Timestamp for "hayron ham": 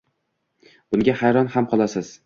1.21-1.73